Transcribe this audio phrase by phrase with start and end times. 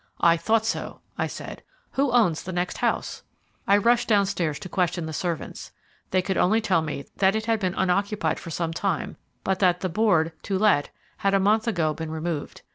[0.21, 1.61] "I thought so," I said.
[1.91, 3.21] "Who owns the next house?"
[3.67, 5.73] I rushed downstairs to question the servants.
[6.09, 9.81] They could only tell me that it had been unoccupied for some time, but that
[9.81, 12.63] the board "To let" had a month ago been removed.